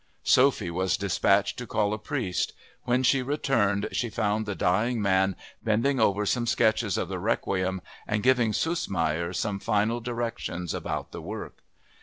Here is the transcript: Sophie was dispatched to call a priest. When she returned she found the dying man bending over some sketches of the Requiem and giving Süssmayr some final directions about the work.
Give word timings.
Sophie 0.23 0.71
was 0.71 0.97
dispatched 0.97 1.59
to 1.59 1.67
call 1.67 1.93
a 1.93 1.99
priest. 1.99 2.53
When 2.85 3.03
she 3.03 3.21
returned 3.21 3.87
she 3.91 4.09
found 4.09 4.47
the 4.47 4.55
dying 4.55 4.99
man 4.99 5.35
bending 5.63 5.99
over 5.99 6.25
some 6.25 6.47
sketches 6.47 6.97
of 6.97 7.07
the 7.07 7.19
Requiem 7.19 7.83
and 8.07 8.23
giving 8.23 8.51
Süssmayr 8.51 9.31
some 9.35 9.59
final 9.59 9.99
directions 9.99 10.73
about 10.73 11.11
the 11.11 11.21
work. 11.21 11.59